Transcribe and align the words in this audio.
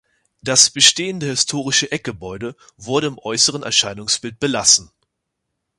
Das 0.41 0.71
bestehende 0.71 1.27
historische 1.27 1.91
Eckgebäude 1.91 2.55
wurde 2.75 3.05
im 3.05 3.19
äußeren 3.19 3.61
Erscheinungsbild 3.61 4.39
belassen. 4.39 4.89